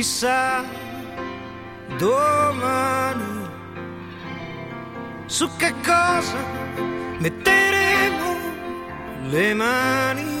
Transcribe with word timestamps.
chissà, 0.00 0.64
domani 1.98 3.48
su 5.26 5.46
che 5.58 5.74
cosa 5.84 6.38
metteremo 7.18 8.34
le 9.28 9.52
mani. 9.52 10.38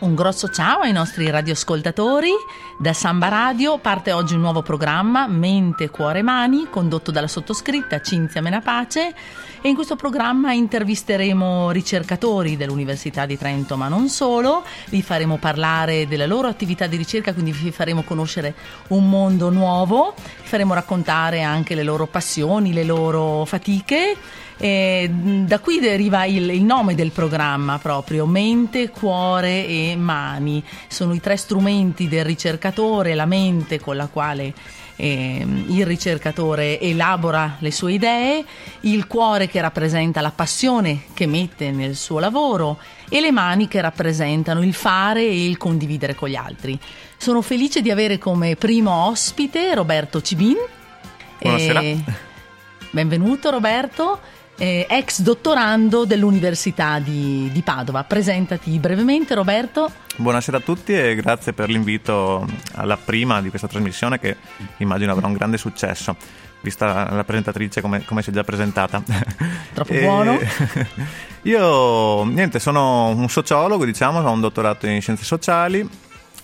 Un 0.00 0.14
grosso 0.14 0.50
ciao 0.50 0.80
ai 0.80 0.92
nostri 0.92 1.30
radioascoltatori. 1.30 2.32
Da 2.78 2.92
Samba 2.92 3.28
Radio 3.28 3.78
parte 3.78 4.12
oggi 4.12 4.34
un 4.34 4.40
nuovo 4.40 4.60
programma, 4.60 5.26
Mente, 5.26 5.88
Cuore, 5.88 6.20
Mani, 6.20 6.68
condotto 6.68 7.10
dalla 7.10 7.26
sottoscritta 7.26 8.02
Cinzia 8.02 8.42
Menapace. 8.42 9.14
E 9.62 9.68
in 9.68 9.74
questo 9.74 9.94
programma 9.94 10.54
intervisteremo 10.54 11.70
ricercatori 11.70 12.56
dell'Università 12.56 13.26
di 13.26 13.36
Trento, 13.36 13.76
ma 13.76 13.88
non 13.88 14.08
solo. 14.08 14.64
Vi 14.88 15.02
faremo 15.02 15.36
parlare 15.36 16.08
della 16.08 16.24
loro 16.24 16.48
attività 16.48 16.86
di 16.86 16.96
ricerca, 16.96 17.34
quindi 17.34 17.52
vi 17.52 17.70
faremo 17.70 18.02
conoscere 18.02 18.54
un 18.88 19.10
mondo 19.10 19.50
nuovo. 19.50 20.14
Vi 20.16 20.48
faremo 20.48 20.72
raccontare 20.72 21.42
anche 21.42 21.74
le 21.74 21.82
loro 21.82 22.06
passioni, 22.06 22.72
le 22.72 22.84
loro 22.84 23.44
fatiche 23.44 24.16
e 24.56 25.08
da 25.10 25.58
qui 25.58 25.80
deriva 25.80 26.26
il, 26.26 26.50
il, 26.50 26.62
nome 26.62 26.94
del 26.94 27.12
programma 27.12 27.78
proprio, 27.78 28.26
mente, 28.26 28.90
cuore 28.90 29.66
e 29.66 29.94
mani. 29.96 30.62
Sono 30.86 31.14
i 31.14 31.20
tre 31.20 31.36
strumenti 31.36 32.08
del 32.08 32.24
ricercatore, 32.24 33.14
la 33.14 33.26
mente 33.26 33.80
con 33.80 33.96
la 33.96 34.06
quale 34.06 34.54
eh, 35.00 35.46
il 35.68 35.86
ricercatore 35.86 36.78
elabora 36.78 37.56
le 37.60 37.72
sue 37.72 37.94
idee, 37.94 38.44
il 38.80 39.06
cuore 39.06 39.48
che 39.48 39.60
rappresenta 39.60 40.20
la 40.20 40.30
passione 40.30 41.04
che 41.14 41.26
mette 41.26 41.70
nel 41.70 41.96
suo 41.96 42.18
lavoro 42.18 42.78
e 43.08 43.20
le 43.20 43.32
mani 43.32 43.66
che 43.66 43.80
rappresentano 43.80 44.62
il 44.62 44.74
fare 44.74 45.22
e 45.22 45.46
il 45.46 45.56
condividere 45.56 46.14
con 46.14 46.28
gli 46.28 46.36
altri. 46.36 46.78
Sono 47.16 47.40
felice 47.40 47.80
di 47.80 47.90
avere 47.90 48.18
come 48.18 48.56
primo 48.56 49.06
ospite 49.06 49.74
Roberto 49.74 50.20
Cibin. 50.20 50.56
Buonasera. 51.40 51.80
E... 51.80 51.98
Benvenuto 52.90 53.50
Roberto 53.50 54.20
eh, 54.60 54.86
ex 54.90 55.22
dottorando 55.22 56.04
dell'Università 56.04 56.98
di, 56.98 57.48
di, 57.50 57.62
Padova. 57.62 58.04
Presentati 58.04 58.78
brevemente 58.78 59.34
Roberto. 59.34 59.90
Buonasera 60.16 60.58
a 60.58 60.60
tutti 60.60 60.92
e 60.92 61.14
grazie 61.14 61.54
per 61.54 61.70
l'invito 61.70 62.46
alla 62.74 62.98
prima 62.98 63.40
di 63.40 63.48
questa 63.48 63.68
trasmissione 63.68 64.20
che 64.20 64.36
immagino 64.76 65.12
avrà 65.12 65.26
un 65.26 65.32
grande 65.32 65.56
successo, 65.56 66.14
vista 66.60 67.08
la 67.10 67.24
presentatrice 67.24 67.80
come, 67.80 68.04
come 68.04 68.20
si 68.20 68.28
è 68.28 68.32
già 68.34 68.44
presentata. 68.44 69.02
Troppo 69.72 69.92
e... 69.94 70.00
buono. 70.02 70.38
Io, 71.42 72.24
niente, 72.24 72.58
sono 72.58 73.08
un 73.08 73.30
sociologo, 73.30 73.86
diciamo, 73.86 74.20
ho 74.20 74.30
un 74.30 74.40
dottorato 74.40 74.86
in 74.86 75.00
scienze 75.00 75.24
sociali, 75.24 75.88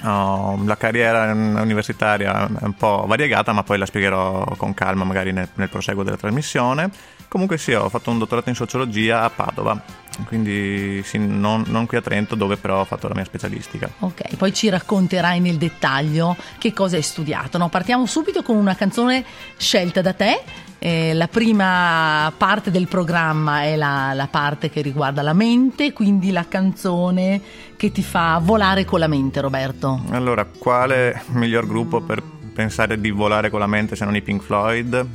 Oh, 0.03 0.63
la 0.67 0.77
carriera 0.77 1.33
universitaria 1.33 2.47
è 2.47 2.65
un 2.65 2.75
po' 2.75 3.07
variegata, 3.07 3.53
ma 3.55 3.63
poi 3.63 3.79
la 3.79 3.87
spiegherò 3.87 4.45
con 4.59 4.75
calma 4.75 5.05
magari 5.05 5.33
nel, 5.33 5.49
nel 5.55 5.71
proseguo 5.71 6.03
della 6.03 6.19
trasmissione. 6.19 6.91
Comunque 7.37 7.59
sì, 7.59 7.75
ho 7.75 7.91
fatto 7.91 8.11
un 8.11 8.17
dottorato 8.17 8.49
in 8.49 8.55
sociologia 8.55 9.21
a 9.21 9.29
Padova, 9.29 9.79
quindi 10.25 11.03
sì, 11.05 11.19
non, 11.19 11.65
non, 11.67 11.85
qui 11.85 11.99
a 11.99 12.01
Trento 12.01 12.35
dove 12.35 12.57
però 12.57 12.81
ho 12.81 12.85
fatto 12.87 13.09
la 13.09 13.15
mia 13.15 13.27
specialistica. 13.27 13.91
Ok, 13.99 14.37
poi 14.37 14.55
ci 14.55 14.71
racconterai 14.71 15.39
nel 15.41 15.59
dettaglio 15.59 16.35
che 16.57 16.73
cosa 16.73 16.97
hai 16.97 17.03
studiato. 17.03 17.59
No, 17.59 17.69
partiamo 17.69 18.07
subito 18.07 18.43
con 18.43 18.57
una 18.57 18.75
canzone 18.75 19.23
scelta 19.59 20.01
da 20.01 20.15
te. 20.15 20.41
Eh, 20.79 21.13
la 21.13 21.29
prima 21.29 22.33
parte 22.35 22.71
del 22.71 22.89
programma 22.89 23.65
è 23.65 23.77
la, 23.77 24.15
la 24.15 24.29
parte 24.29 24.71
che 24.71 24.81
riguarda 24.81 25.21
la 25.21 25.35
mente, 25.35 25.93
quindi 25.93 26.31
la 26.31 26.47
canzone 26.49 27.39
che 27.77 27.93
ti 27.93 28.03
fa 28.03 28.41
volare 28.43 28.87
con 28.87 28.99
la 28.99 29.09
mente, 29.09 29.43
Roberto. 29.43 30.01
Allora, 30.09 30.47
quale 30.47 31.23
miglior 31.33 31.67
gruppo 31.67 32.01
per 32.01 32.23
pensare 32.57 32.99
di 32.99 33.11
volare 33.11 33.51
con 33.51 33.61
la 33.61 33.67
mente 33.67 33.97
se 33.97 34.07
non 34.07 34.17
i 34.17 34.23
Pink 34.23 34.43
Floyd? 34.43 35.07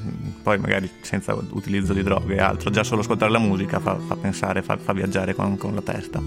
poi 0.43 0.59
magari 0.59 0.89
senza 1.01 1.33
utilizzo 1.33 1.93
di 1.93 2.03
droghe 2.03 2.35
e 2.35 2.39
altro, 2.39 2.69
già 2.69 2.83
solo 2.83 3.01
ascoltare 3.01 3.31
la 3.31 3.39
musica 3.39 3.79
fa, 3.79 3.97
fa 3.97 4.15
pensare, 4.15 4.61
fa, 4.61 4.77
fa 4.77 4.93
viaggiare 4.93 5.33
con, 5.33 5.57
con 5.57 5.73
la 5.73 5.81
testa. 5.81 6.21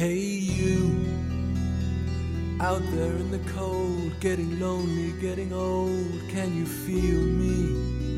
Hey 0.00 0.38
you, 0.38 1.04
out 2.60 2.82
there 2.92 3.16
in 3.18 3.30
the 3.30 3.40
cold, 3.52 4.12
getting 4.20 4.58
lonely, 4.60 5.12
getting 5.20 5.52
old, 5.52 6.22
can 6.28 6.56
you 6.56 6.64
feel 6.64 7.20
me? 7.20 8.17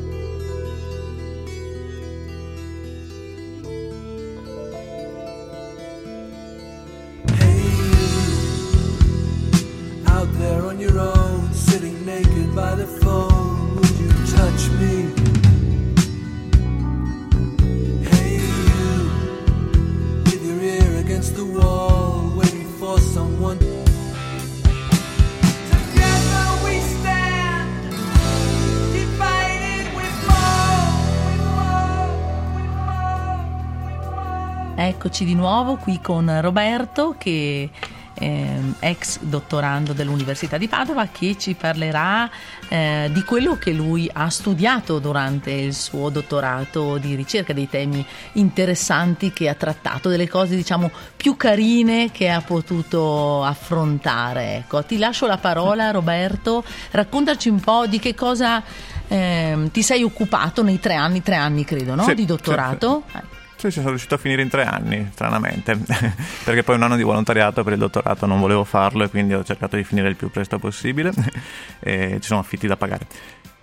Eccoci 35.11 35.25
di 35.25 35.35
nuovo 35.35 35.75
qui 35.75 35.99
con 35.99 36.39
Roberto 36.39 37.15
che 37.17 37.69
eh, 38.13 38.59
ex 38.79 39.19
dottorando 39.19 39.91
dell'Università 39.91 40.57
di 40.57 40.69
Padova 40.69 41.07
che 41.07 41.37
ci 41.37 41.53
parlerà 41.53 42.31
eh, 42.69 43.09
di 43.11 43.21
quello 43.23 43.57
che 43.57 43.73
lui 43.73 44.09
ha 44.13 44.29
studiato 44.29 44.99
durante 44.99 45.51
il 45.51 45.73
suo 45.73 46.07
dottorato 46.07 46.97
di 46.97 47.15
ricerca, 47.15 47.51
dei 47.51 47.67
temi 47.67 48.05
interessanti 48.33 49.33
che 49.33 49.49
ha 49.49 49.53
trattato, 49.53 50.07
delle 50.07 50.29
cose 50.29 50.55
diciamo 50.55 50.89
più 51.17 51.35
carine 51.35 52.09
che 52.11 52.29
ha 52.29 52.39
potuto 52.39 53.43
affrontare. 53.43 54.55
Ecco, 54.59 54.81
ti 54.85 54.97
lascio 54.97 55.27
la 55.27 55.37
parola 55.37 55.91
Roberto, 55.91 56.63
raccontaci 56.91 57.49
un 57.49 57.59
po' 57.59 57.85
di 57.85 57.99
che 57.99 58.15
cosa 58.15 58.63
eh, 59.09 59.67
ti 59.73 59.83
sei 59.83 60.03
occupato 60.03 60.63
nei 60.63 60.79
tre 60.79 60.93
anni, 60.95 61.21
tre 61.21 61.35
anni 61.35 61.65
credo, 61.65 61.95
no? 61.95 62.03
sì, 62.03 62.13
di 62.13 62.23
dottorato. 62.23 63.03
Sì, 63.11 63.39
sì. 63.61 63.71
Sì, 63.71 63.77
sono 63.77 63.89
riuscito 63.89 64.15
a 64.15 64.17
finire 64.17 64.41
in 64.41 64.49
tre 64.49 64.63
anni, 64.63 65.09
stranamente, 65.13 65.77
perché 66.43 66.63
poi 66.63 66.75
un 66.75 66.83
anno 66.83 66.95
di 66.95 67.03
volontariato 67.03 67.63
per 67.63 67.73
il 67.73 67.79
dottorato 67.79 68.25
non 68.25 68.39
volevo 68.39 68.63
farlo 68.63 69.03
e 69.03 69.09
quindi 69.09 69.33
ho 69.33 69.43
cercato 69.43 69.75
di 69.75 69.83
finire 69.83 70.09
il 70.09 70.15
più 70.15 70.31
presto 70.31 70.57
possibile 70.57 71.11
e 71.79 72.17
ci 72.19 72.27
sono 72.27 72.39
affitti 72.39 72.67
da 72.67 72.75
pagare. 72.75 73.05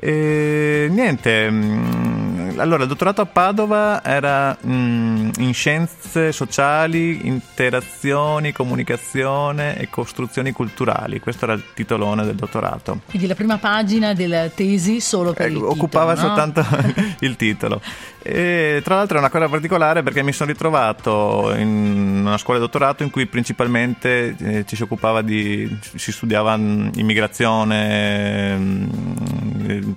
E 0.01 0.87
niente, 0.91 1.51
mm, 1.51 2.61
allora 2.61 2.85
il 2.85 2.89
dottorato 2.89 3.21
a 3.21 3.27
Padova 3.27 4.01
era 4.05 4.57
mm, 4.65 5.31
in 5.39 5.53
scienze 5.53 6.31
sociali, 6.31 7.27
interazioni, 7.27 8.53
comunicazione 8.53 9.77
e 9.77 9.91
costruzioni 9.91 10.53
culturali. 10.53 11.19
Questo 11.19 11.47
era 11.47 11.55
il 11.55 11.65
titolone 11.75 12.25
del 12.25 12.37
dottorato. 12.37 13.01
Quindi 13.07 13.27
la 13.27 13.35
prima 13.35 13.59
pagina 13.59 14.13
della 14.13 14.49
tesi 14.51 15.01
solo 15.01 15.33
per 15.33 15.47
eh, 15.47 15.49
il 15.49 15.55
titolo, 15.55 15.73
Occupava 15.73 16.15
no? 16.15 16.21
soltanto 16.21 16.65
il 17.21 17.35
titolo. 17.35 17.81
E 18.23 18.81
tra 18.85 18.97
l'altro 18.97 19.17
è 19.17 19.21
una 19.21 19.31
cosa 19.31 19.49
particolare 19.49 20.03
perché 20.03 20.23
mi 20.23 20.33
sono 20.33 20.51
ritrovato 20.51 21.55
in 21.57 22.23
una 22.27 22.39
scuola 22.39 22.59
di 22.59 22.67
dottorato 22.67 23.03
in 23.03 23.11
cui 23.11 23.27
principalmente 23.27 24.37
eh, 24.39 24.65
ci 24.67 24.77
si 24.77 24.83
occupava 24.83 25.23
di, 25.23 25.79
si 25.95 26.13
studiava 26.13 26.55
immigrazione, 26.55 28.57
mm, 28.57 29.88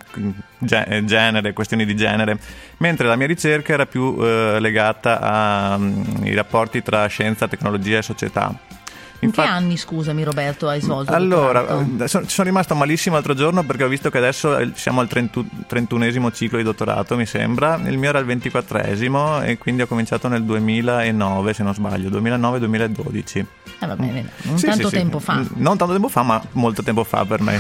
genere, 0.60 1.54
questioni 1.54 1.86
di 1.86 1.96
genere, 1.96 2.38
mentre 2.78 3.08
la 3.08 3.16
mia 3.16 3.28
ricerca 3.28 3.74
era 3.74 3.86
più 3.86 4.18
eh, 4.20 4.60
legata 4.60 5.20
ai 5.20 5.80
mm, 5.80 6.34
rapporti 6.34 6.82
tra 6.82 7.06
scienza, 7.08 7.48
tecnologia 7.48 7.98
e 7.98 8.02
società. 8.02 8.80
In 9.22 9.28
Infatti, 9.28 9.48
che 9.48 9.54
anni, 9.54 9.78
scusami 9.78 10.24
Roberto, 10.24 10.68
hai 10.68 10.82
svolto? 10.82 11.14
Allora, 11.14 11.86
eh, 12.00 12.08
sono, 12.08 12.28
sono 12.28 12.48
rimasto 12.48 12.74
malissimo 12.74 13.16
l'altro 13.16 13.36
giorno 13.36 13.64
perché 13.64 13.84
ho 13.84 13.88
visto 13.88 14.10
che 14.10 14.18
adesso 14.18 14.58
siamo 14.74 15.00
al 15.00 15.08
31esimo 15.12 16.34
ciclo 16.34 16.58
di 16.58 16.64
dottorato, 16.64 17.16
mi 17.16 17.28
sembra. 17.28 17.80
Il 17.86 18.00
mio 18.00 18.10
era 18.10 18.18
il 18.18 18.26
24esimo 18.26 19.44
e 19.44 19.60
quindi 19.60 19.84
ho 19.84 19.88
cominciato 19.88 20.28
nel 20.28 20.44
2009, 20.44 21.54
se 21.54 21.62
non 21.62 21.76
sbaglio, 21.76 22.10
2009-2012. 22.10 23.46
Eh, 23.80 23.86
va 23.86 23.96
bene, 23.96 24.26
non 24.42 24.58
sì, 24.58 24.66
tanto 24.66 24.90
sì, 24.90 24.96
tempo 24.96 25.20
sì. 25.20 25.26
fa. 25.26 25.46
Non 25.54 25.78
tanto 25.78 25.94
tempo 25.94 26.10
fa, 26.10 26.24
ma 26.24 26.42
molto 26.54 26.82
tempo 26.82 27.04
fa 27.04 27.24
per 27.24 27.42
me. 27.42 27.60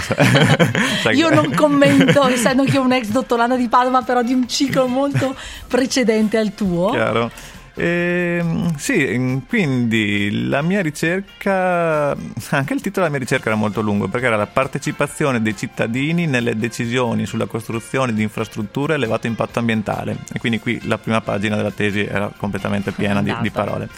Io 1.14 1.30
non 1.30 1.54
commento, 1.54 2.26
essendo 2.30 2.64
che 2.64 2.80
ho 2.80 2.82
un 2.82 2.94
ex 2.94 3.10
dottorando 3.10 3.56
di 3.56 3.68
Padova, 3.68 4.02
però 4.02 4.24
di 4.24 4.34
un 4.34 4.48
ciclo 4.48 4.88
molto 4.88 5.36
precedente 5.68 6.38
al 6.38 6.56
tuo. 6.56 6.90
Chiaro. 6.90 7.32
Eh, 7.74 8.44
sì, 8.76 9.42
quindi 9.48 10.48
la 10.48 10.62
mia 10.62 10.82
ricerca, 10.82 12.12
anche 12.12 12.74
il 12.74 12.82
titolo 12.82 13.06
della 13.06 13.10
mia 13.10 13.20
ricerca 13.20 13.48
era 13.48 13.56
molto 13.56 13.82
lungo 13.82 14.08
perché 14.08 14.26
era 14.26 14.36
la 14.36 14.48
partecipazione 14.48 15.42
dei 15.42 15.56
cittadini 15.56 16.28
nelle 16.28 16.58
decisioni 16.58 17.26
sulla 17.26 17.46
costruzione 17.46 18.14
di 18.14 18.24
infrastrutture 18.24 18.94
a 18.94 18.96
elevato 18.98 19.28
impatto 19.28 19.60
ambientale. 19.60 20.18
E 20.34 20.40
quindi 20.40 20.60
qui 20.60 20.80
la 20.84 20.98
prima 20.98 21.22
pagina 21.22 21.56
della 21.56 21.72
tesi 21.72 22.04
era 22.06 22.32
completamente 22.36 22.92
piena 22.92 23.24
di, 23.24 23.34
di 23.42 23.50
parole. 23.52 23.90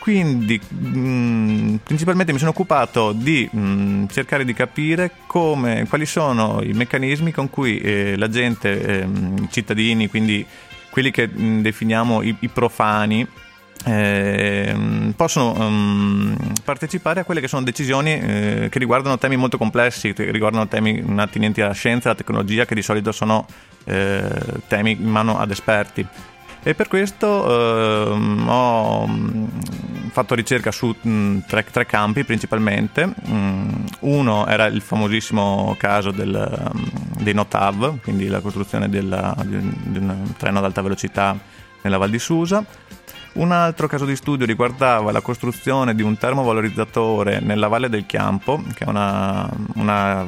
Quindi 0.00 0.58
mh, 0.66 0.98
mm, 0.98 1.74
principalmente 1.84 2.32
mi 2.32 2.38
sono 2.38 2.50
occupato 2.50 3.12
di 3.12 3.46
mh, 3.50 3.60
mm, 3.60 4.04
cercare 4.06 4.46
di 4.46 4.54
capire 4.54 5.10
come, 5.26 5.86
quali 5.88 6.06
sono 6.06 6.62
i 6.62 6.72
meccanismi 6.72 7.32
con 7.32 7.50
cui 7.50 7.78
eh, 7.80 8.16
la 8.16 8.30
gente, 8.30 9.02
eh, 9.02 9.06
i 9.06 9.48
cittadini, 9.50 10.08
quindi 10.08 10.44
quelli 10.90 11.10
che 11.10 11.28
mm, 11.28 11.60
definiamo 11.60 12.22
i, 12.22 12.36
i 12.40 12.48
profani, 12.48 13.26
eh, 13.84 15.12
possono 15.16 15.52
um, 15.58 16.36
partecipare 16.64 17.20
a 17.20 17.24
quelle 17.24 17.40
che 17.40 17.48
sono 17.48 17.62
decisioni 17.62 18.20
eh, 18.20 18.68
che 18.70 18.78
riguardano 18.78 19.16
temi 19.16 19.36
molto 19.36 19.56
complessi, 19.56 20.12
che 20.12 20.30
riguardano 20.30 20.68
temi 20.68 21.02
attinenti 21.16 21.60
alla 21.62 21.72
scienza 21.72 22.08
alla 22.08 22.18
tecnologia, 22.18 22.66
che 22.66 22.74
di 22.74 22.82
solito 22.82 23.12
sono 23.12 23.46
eh, 23.84 24.22
temi 24.68 24.92
in 24.92 25.08
mano 25.08 25.38
ad 25.38 25.50
esperti. 25.50 26.06
E 26.62 26.74
per 26.74 26.88
questo 26.88 28.12
ehm, 28.12 28.46
ho 28.46 29.06
mm, 29.06 29.44
fatto 30.10 30.34
ricerca 30.34 30.70
su 30.70 30.94
mh, 31.00 31.38
tre, 31.46 31.64
tre, 31.64 31.86
campi 31.86 32.24
principalmente. 32.24 33.12
Mm, 33.28 33.68
uno 34.00 34.46
era 34.46 34.66
il 34.66 34.80
famosissimo 34.80 35.76
caso 35.78 36.10
del, 36.10 36.70
um, 36.72 36.90
dei 37.22 37.34
NOTAV, 37.34 38.00
quindi 38.02 38.26
la 38.26 38.40
costruzione 38.40 38.88
della, 38.88 39.34
di, 39.44 39.54
un, 39.54 39.74
di 39.82 39.98
un 39.98 40.34
treno 40.36 40.58
ad 40.58 40.64
alta 40.64 40.82
velocità 40.82 41.38
nella 41.82 41.98
Val 41.98 42.10
di 42.10 42.18
Susa. 42.18 42.64
Un 43.32 43.52
altro 43.52 43.86
caso 43.86 44.04
di 44.04 44.16
studio 44.16 44.44
riguardava 44.44 45.12
la 45.12 45.20
costruzione 45.20 45.94
di 45.94 46.02
un 46.02 46.18
termovalorizzatore 46.18 47.38
nella 47.38 47.68
Valle 47.68 47.88
del 47.88 48.04
Chiampo, 48.04 48.60
che 48.74 48.84
è 48.84 48.88
una, 48.88 49.48
una, 49.74 50.26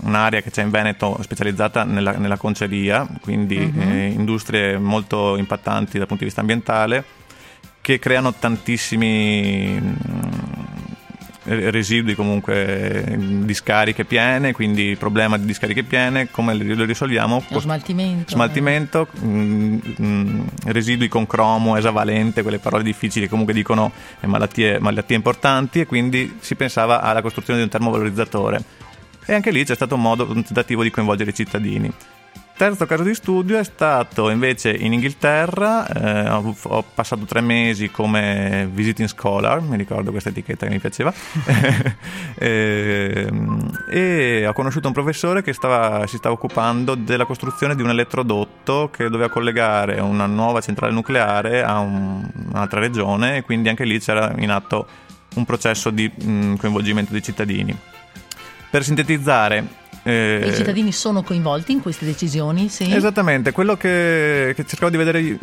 un'area 0.00 0.40
che 0.40 0.50
c'è 0.50 0.62
in 0.62 0.70
Veneto 0.70 1.18
specializzata 1.20 1.84
nella, 1.84 2.12
nella 2.12 2.38
conceria, 2.38 3.06
quindi 3.20 3.58
uh-huh. 3.58 3.80
eh, 3.80 4.06
industrie 4.06 4.78
molto 4.78 5.36
impattanti 5.36 5.98
dal 5.98 6.06
punto 6.06 6.22
di 6.22 6.24
vista 6.24 6.40
ambientale, 6.40 7.04
che 7.86 8.00
creano 8.00 8.34
tantissimi 8.34 9.80
residui 11.44 12.16
comunque 12.16 13.16
di 13.16 13.54
scariche 13.54 14.04
piene, 14.04 14.52
quindi 14.52 14.96
problema 14.98 15.38
di 15.38 15.46
discariche 15.46 15.84
piene, 15.84 16.28
come 16.28 16.52
lo 16.54 16.84
risolviamo? 16.84 17.44
Lo 17.46 17.60
smaltimento. 17.60 18.32
Smaltimento, 18.32 19.06
eh. 19.08 19.24
mh, 19.24 19.94
mh, 19.98 20.44
residui 20.64 21.06
con 21.06 21.28
cromo, 21.28 21.76
esavalente, 21.76 22.42
quelle 22.42 22.58
parole 22.58 22.82
difficili 22.82 23.28
comunque 23.28 23.54
dicono 23.54 23.92
malattie, 24.22 24.80
malattie 24.80 25.14
importanti 25.14 25.78
e 25.78 25.86
quindi 25.86 26.38
si 26.40 26.56
pensava 26.56 27.00
alla 27.00 27.22
costruzione 27.22 27.60
di 27.60 27.66
un 27.66 27.70
termovalorizzatore. 27.70 28.64
E 29.24 29.32
anche 29.32 29.52
lì 29.52 29.64
c'è 29.64 29.76
stato 29.76 29.94
un 29.94 30.00
modo, 30.00 30.28
un 30.28 30.42
tentativo 30.42 30.82
di 30.82 30.90
coinvolgere 30.90 31.30
i 31.30 31.34
cittadini. 31.34 31.92
Terzo 32.56 32.86
caso 32.86 33.02
di 33.02 33.12
studio 33.12 33.58
è 33.58 33.64
stato 33.64 34.30
invece 34.30 34.72
in 34.72 34.94
Inghilterra, 34.94 35.86
eh, 35.86 36.30
ho, 36.30 36.56
ho, 36.62 36.84
passato 36.94 37.26
tre 37.26 37.42
mesi 37.42 37.90
come 37.90 38.66
visiting 38.72 39.06
scholar, 39.08 39.60
mi 39.60 39.76
ricordo 39.76 40.10
questa 40.10 40.30
etichetta 40.30 40.64
che 40.64 40.72
mi 40.72 40.78
piaceva, 40.78 41.12
e, 42.34 43.26
ehm, 43.28 43.84
e, 43.90 44.46
ho 44.46 44.54
conosciuto 44.54 44.86
un 44.88 44.94
professore 44.94 45.42
che 45.42 45.52
stava, 45.52 46.06
si 46.06 46.16
stava 46.16 46.34
occupando 46.34 46.94
della 46.94 47.26
costruzione 47.26 47.74
di 47.74 47.82
un 47.82 47.90
elettrodotto 47.90 48.88
che 48.90 49.10
doveva 49.10 49.28
collegare 49.28 50.00
una 50.00 50.24
nuova 50.24 50.62
centrale 50.62 50.94
nucleare 50.94 51.62
a 51.62 51.78
un, 51.80 52.26
un'altra 52.52 52.80
regione 52.80 53.36
e 53.36 53.42
quindi 53.42 53.68
anche 53.68 53.84
lì 53.84 54.00
c'era 54.00 54.32
in 54.38 54.50
atto 54.50 54.86
un 55.34 55.44
processo 55.44 55.90
di 55.90 56.10
mh, 56.10 56.30
mm, 56.30 56.54
coinvolgimento 56.54 57.12
dei 57.12 57.22
cittadini. 57.22 57.78
Per 58.70 58.82
sintetizzare, 58.82 59.84
eh, 60.06 60.50
I 60.50 60.54
cittadini 60.54 60.92
sono 60.92 61.24
coinvolti 61.24 61.72
in 61.72 61.82
queste 61.82 62.04
decisioni? 62.04 62.68
Sì. 62.68 62.94
Esattamente, 62.94 63.50
quello 63.50 63.76
che, 63.76 64.52
che 64.54 64.64
cercavo 64.64 64.88
di 64.88 64.96
vedere, 64.96 65.36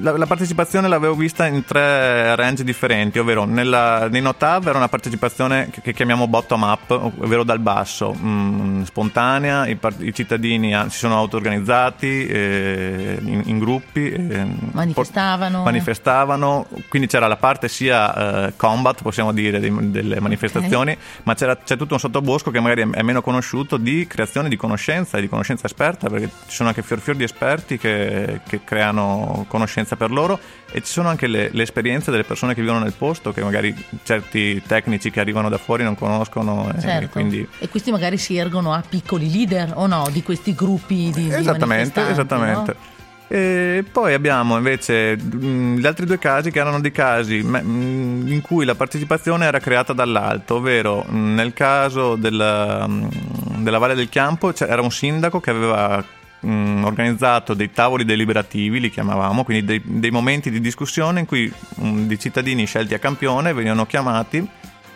la, 0.00 0.14
la, 0.14 0.26
partecipazione 0.26 0.88
l'avevo 0.88 1.14
vista 1.14 1.46
in 1.46 1.64
tre 1.64 2.36
range 2.36 2.62
differenti, 2.62 3.18
ovvero 3.18 3.46
nella, 3.46 4.08
nei 4.10 4.20
Notav 4.20 4.66
era 4.66 4.76
una 4.76 4.88
partecipazione 4.88 5.70
che, 5.70 5.80
che 5.80 5.94
chiamiamo 5.94 6.28
bottom 6.28 6.62
up, 6.64 6.90
ovvero 6.90 7.44
dal 7.44 7.60
basso, 7.60 8.12
mh, 8.12 8.28
mm, 8.28 8.82
spontanea, 8.82 9.66
i, 9.66 9.78
i, 10.00 10.12
cittadini 10.12 10.76
si 10.90 10.98
sono 10.98 11.16
auto-organizzati 11.16 12.26
eh, 12.26 13.18
in, 13.22 13.40
in, 13.46 13.58
gruppi, 13.58 14.10
eh, 14.10 14.46
manifestavano. 14.72 15.62
manifestavano, 15.62 16.66
quindi 16.90 17.08
c'era 17.08 17.26
la 17.26 17.36
parte 17.36 17.68
sia 17.68 18.48
eh, 18.48 18.52
combat, 18.56 19.00
possiamo 19.00 19.32
dire, 19.32 19.60
di, 19.60 19.90
delle 19.90 20.20
manifestazioni, 20.20 20.92
okay. 20.92 21.04
ma 21.22 21.34
c'è 21.34 21.78
tutto 21.78 21.94
un 21.94 22.00
sottobosco 22.00 22.50
che 22.50 22.60
magari 22.60 22.82
è, 22.82 22.90
è 22.98 23.02
meno 23.02 23.22
conosciuto 23.22 23.78
di 23.78 24.08
creazione 24.10 24.48
di 24.48 24.56
conoscenza 24.56 25.16
e 25.16 25.20
di 25.20 25.28
conoscenza 25.28 25.66
esperta, 25.66 26.08
perché 26.08 26.28
ci 26.48 26.56
sono 26.56 26.68
anche 26.68 26.82
fior 26.82 26.98
fior 26.98 27.16
di 27.16 27.22
esperti 27.22 27.78
che, 27.78 28.40
che 28.44 28.64
creano 28.64 29.44
conoscenza 29.46 29.94
per 29.94 30.10
loro 30.10 30.38
e 30.72 30.80
ci 30.80 30.90
sono 30.90 31.08
anche 31.08 31.28
le, 31.28 31.50
le, 31.52 31.62
esperienze 31.62 32.10
delle 32.10 32.24
persone 32.24 32.52
che 32.52 32.60
vivono 32.60 32.80
nel 32.80 32.92
posto, 32.92 33.32
che 33.32 33.42
magari 33.42 33.72
certi 34.02 34.60
tecnici 34.66 35.12
che 35.12 35.20
arrivano 35.20 35.48
da 35.48 35.58
fuori 35.58 35.84
non 35.84 35.94
conoscono. 35.94 36.74
Certo. 36.80 37.04
E, 37.04 37.08
quindi... 37.08 37.46
e 37.60 37.68
questi 37.68 37.92
magari 37.92 38.18
si 38.18 38.36
ergono 38.36 38.72
a 38.72 38.82
piccoli 38.86 39.30
leader 39.30 39.72
o 39.76 39.86
no 39.86 40.08
di 40.10 40.24
questi 40.24 40.54
gruppi 40.54 41.10
di, 41.14 41.32
esattamente, 41.32 42.04
di 42.04 42.10
Esattamente, 42.10 42.72
no? 42.72 42.98
E 43.32 43.84
poi 43.88 44.12
abbiamo 44.12 44.56
invece 44.56 45.16
mh, 45.16 45.76
gli 45.76 45.86
altri 45.86 46.04
due 46.04 46.18
casi 46.18 46.50
che 46.50 46.58
erano 46.58 46.80
dei 46.80 46.90
casi 46.90 47.40
mh, 47.40 48.24
in 48.26 48.40
cui 48.42 48.64
la 48.64 48.74
partecipazione 48.74 49.46
era 49.46 49.60
creata 49.60 49.92
dall'alto, 49.92 50.56
ovvero 50.56 51.04
mh, 51.08 51.34
nel 51.34 51.52
caso 51.52 52.16
della, 52.16 52.88
della 52.88 53.78
Valle 53.78 53.94
del 53.94 54.08
Chiampo 54.08 54.50
c'era 54.50 54.82
un 54.82 54.90
sindaco 54.90 55.38
che 55.38 55.50
aveva 55.50 56.04
organizzato 56.42 57.54
dei 57.54 57.70
tavoli 57.70 58.04
deliberativi, 58.04 58.80
li 58.80 58.90
chiamavamo, 58.90 59.44
quindi 59.44 59.64
dei, 59.64 59.82
dei 59.84 60.10
momenti 60.10 60.50
di 60.50 60.60
discussione 60.60 61.20
in 61.20 61.26
cui 61.26 61.52
dei 61.76 62.18
cittadini 62.18 62.66
scelti 62.66 62.94
a 62.94 62.98
campione 62.98 63.52
venivano 63.52 63.86
chiamati 63.86 64.44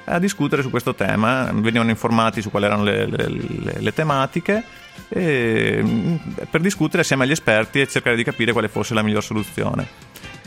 a 0.06 0.18
discutere 0.18 0.62
su 0.62 0.70
questo 0.70 0.96
tema, 0.96 1.50
venivano 1.52 1.90
informati 1.90 2.42
su 2.42 2.50
quali 2.50 2.66
erano 2.66 2.82
le, 2.82 3.06
le, 3.06 3.28
le, 3.28 3.74
le 3.78 3.92
tematiche 3.92 4.64
e, 5.08 5.80
mm, 5.82 6.16
per 6.50 6.60
discutere 6.60 7.02
assieme 7.02 7.24
agli 7.24 7.32
esperti 7.32 7.80
e 7.80 7.88
cercare 7.88 8.16
di 8.16 8.24
capire 8.24 8.52
quale 8.52 8.68
fosse 8.68 8.94
la 8.94 9.02
miglior 9.02 9.22
soluzione. 9.22 9.86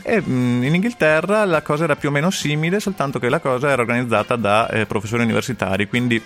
E 0.02 0.20
mm, 0.20 0.62
in 0.62 0.74
Inghilterra 0.74 1.44
la 1.44 1.62
cosa 1.62 1.84
era 1.84 1.96
più 1.96 2.08
o 2.08 2.12
meno 2.12 2.30
simile, 2.30 2.80
soltanto 2.80 3.18
che 3.18 3.28
la 3.28 3.40
cosa 3.40 3.70
era 3.70 3.82
organizzata 3.82 4.36
da 4.36 4.68
eh, 4.68 4.86
professori 4.86 5.22
universitari, 5.22 5.88
quindi 5.88 6.22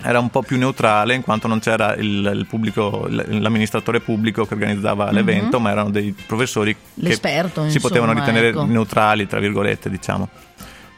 era 0.00 0.20
un 0.20 0.30
po' 0.30 0.42
più 0.42 0.56
neutrale 0.56 1.14
in 1.14 1.22
quanto 1.22 1.48
non 1.48 1.58
c'era 1.58 1.96
il, 1.96 2.30
il 2.32 2.46
pubblico, 2.46 3.06
l'amministratore 3.08 4.00
pubblico 4.00 4.46
che 4.46 4.54
organizzava 4.54 5.06
mm-hmm. 5.06 5.14
l'evento, 5.14 5.58
ma 5.58 5.70
erano 5.70 5.90
dei 5.90 6.14
professori 6.26 6.74
L'esperto, 6.94 7.62
che 7.62 7.70
si 7.70 7.76
insomma, 7.76 7.94
potevano 7.94 8.12
ritenere 8.18 8.48
ecco. 8.48 8.64
neutrali, 8.64 9.26
tra 9.26 9.40
virgolette, 9.40 9.90
diciamo. 9.90 10.28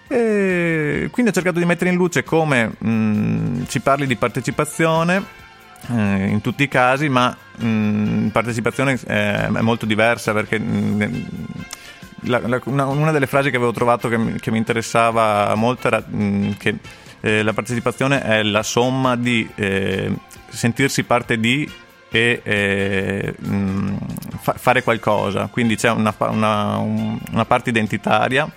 E 0.06 1.08
quindi 1.10 1.30
ho 1.30 1.34
cercato 1.34 1.60
di 1.60 1.64
mettere 1.64 1.90
in 1.90 1.96
luce 1.96 2.24
come 2.24 2.72
mh, 2.76 3.64
si 3.68 3.80
parli 3.80 4.06
di 4.06 4.16
partecipazione 4.16 5.39
eh, 5.88 6.26
in 6.26 6.40
tutti 6.40 6.62
i 6.62 6.68
casi, 6.68 7.08
ma 7.08 7.36
mh, 7.56 8.28
partecipazione 8.28 8.98
eh, 9.06 9.46
è 9.46 9.60
molto 9.60 9.86
diversa 9.86 10.32
perché 10.32 10.58
mh, 10.58 11.26
la, 12.22 12.40
la, 12.46 12.60
una, 12.64 12.86
una, 12.86 13.10
delle 13.10 13.26
frasi 13.26 13.50
che 13.50 13.56
avevo 13.56 13.72
trovato 13.72 14.08
che, 14.08 14.34
che 14.40 14.50
mi 14.50 14.58
interessava 14.58 15.54
molto 15.54 15.86
era 15.86 16.02
mh, 16.06 16.56
che 16.58 16.76
eh, 17.20 17.42
la 17.42 17.52
partecipazione 17.52 18.22
è 18.22 18.42
la 18.42 18.62
somma 18.62 19.16
di 19.16 19.48
eh, 19.54 20.12
sentirsi 20.48 21.04
parte 21.04 21.38
di 21.38 21.68
e 22.12 22.40
eh, 22.42 23.34
fa, 24.40 24.54
fare 24.54 24.82
qualcosa, 24.82 25.46
quindi 25.46 25.76
c'è 25.76 25.90
una, 25.90 26.12
una, 26.18 26.76
una 26.78 27.44
parte 27.44 27.70
identitaria 27.70 28.50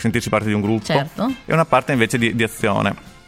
sentirsi 0.00 0.28
parte 0.30 0.48
di 0.48 0.54
un 0.54 0.62
gruppo 0.62 0.86
certo. 0.86 1.32
e 1.44 1.52
una 1.52 1.66
parte 1.66 1.92
invece 1.92 2.18
di, 2.18 2.34
di 2.34 2.42
azione. 2.42 3.18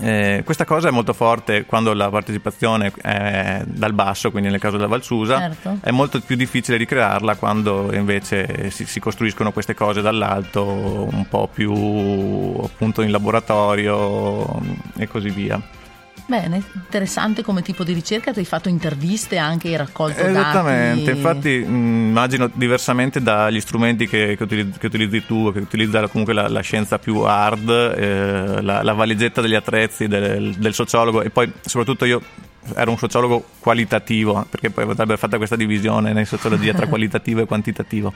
Eh, 0.00 0.42
questa 0.44 0.64
cosa 0.64 0.88
è 0.88 0.90
molto 0.90 1.12
forte 1.12 1.64
quando 1.64 1.92
la 1.92 2.08
partecipazione 2.08 2.92
è 3.02 3.62
dal 3.66 3.92
basso, 3.92 4.30
quindi 4.30 4.48
nel 4.48 4.60
caso 4.60 4.76
della 4.76 4.88
Valsusa, 4.88 5.38
Certo. 5.38 5.78
è 5.82 5.90
molto 5.90 6.20
più 6.20 6.36
difficile 6.36 6.76
ricrearla 6.76 7.36
quando 7.36 7.92
invece 7.94 8.70
si, 8.70 8.86
si 8.86 9.00
costruiscono 9.00 9.52
queste 9.52 9.74
cose 9.74 10.00
dall'alto, 10.00 10.64
un 10.64 11.26
po' 11.28 11.48
più 11.52 11.72
appunto 12.62 13.02
in 13.02 13.10
laboratorio 13.10 14.60
e 14.96 15.06
così 15.08 15.30
via. 15.30 15.60
Bene, 16.30 16.62
interessante 16.74 17.42
come 17.42 17.60
tipo 17.60 17.82
di 17.82 17.92
ricerca, 17.92 18.30
hai 18.32 18.44
fatto 18.44 18.68
interviste 18.68 19.36
anche, 19.36 19.66
hai 19.66 19.74
raccolto 19.74 20.20
Esattamente, 20.20 21.06
dati. 21.06 21.16
infatti 21.16 21.58
mh, 21.58 22.08
immagino 22.10 22.48
diversamente 22.54 23.20
dagli 23.20 23.60
strumenti 23.60 24.06
che, 24.06 24.36
che 24.36 24.42
utilizzi, 24.44 24.78
che 24.78 24.86
utilizzi 24.86 25.26
tu, 25.26 25.50
che 25.52 25.58
utilizza 25.58 26.06
comunque 26.06 26.32
la, 26.32 26.46
la 26.46 26.60
scienza 26.60 27.00
più 27.00 27.16
hard, 27.22 27.68
eh, 27.68 28.62
la, 28.62 28.84
la 28.84 28.92
valigetta 28.92 29.40
degli 29.40 29.56
attrezzi 29.56 30.06
del, 30.06 30.54
del 30.54 30.72
sociologo 30.72 31.20
e 31.22 31.30
poi 31.30 31.52
soprattutto 31.62 32.04
io 32.04 32.22
ero 32.74 32.90
un 32.90 32.98
sociologo 32.98 33.44
qualitativo, 33.58 34.46
perché 34.48 34.70
poi 34.70 34.86
potrebbe 34.86 35.16
fatta 35.16 35.36
questa 35.36 35.56
divisione 35.56 36.10
in 36.10 36.26
sociologia 36.26 36.72
tra 36.72 36.86
qualitativo 36.88 37.40
e 37.40 37.46
quantitativo. 37.46 38.12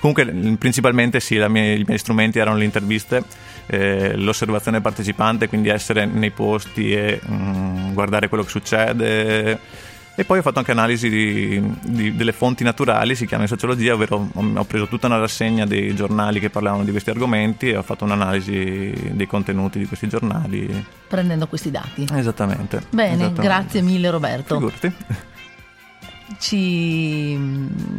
Comunque, 0.00 0.24
principalmente 0.58 1.20
sì, 1.20 1.36
mie- 1.48 1.76
i 1.76 1.84
miei 1.86 1.98
strumenti 1.98 2.38
erano 2.38 2.56
le 2.56 2.64
interviste, 2.64 3.22
eh, 3.66 4.16
l'osservazione 4.16 4.80
partecipante, 4.80 5.48
quindi 5.48 5.68
essere 5.68 6.06
nei 6.06 6.30
posti 6.30 6.92
e 6.92 7.20
mh, 7.22 7.92
guardare 7.92 8.28
quello 8.28 8.44
che 8.44 8.50
succede. 8.50 9.86
E 10.18 10.24
poi 10.24 10.38
ho 10.38 10.42
fatto 10.42 10.58
anche 10.58 10.72
analisi 10.72 11.08
di- 11.08 11.62
di- 11.80 12.16
delle 12.16 12.32
fonti 12.32 12.64
naturali, 12.64 13.14
si 13.14 13.24
chiama 13.24 13.44
in 13.44 13.48
sociologia, 13.48 13.94
ovvero 13.94 14.28
ho 14.34 14.64
preso 14.64 14.88
tutta 14.88 15.06
una 15.06 15.18
rassegna 15.18 15.64
dei 15.64 15.94
giornali 15.94 16.40
che 16.40 16.50
parlavano 16.50 16.82
di 16.82 16.90
questi 16.90 17.10
argomenti 17.10 17.68
e 17.68 17.76
ho 17.76 17.82
fatto 17.84 18.02
un'analisi 18.02 19.12
dei 19.12 19.26
contenuti 19.28 19.78
di 19.78 19.86
questi 19.86 20.08
giornali. 20.08 20.84
Prendendo 21.06 21.46
questi 21.46 21.70
dati. 21.70 22.04
Esattamente. 22.12 22.82
Bene, 22.90 23.12
esattamente. 23.12 23.42
grazie 23.42 23.80
mille 23.80 24.10
Roberto. 24.10 24.56
Figurati. 24.56 24.92
Ci... 26.38 27.38